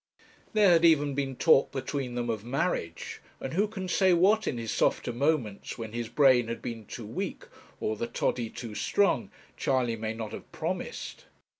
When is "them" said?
2.15-2.27